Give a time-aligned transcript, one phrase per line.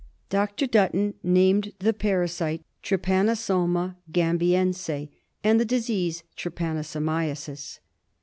[0.31, 0.65] Dr.
[0.65, 5.09] Dutton named the parasite Trypanosoma gambiense
[5.43, 7.77] and the disease Trypanosomiasis.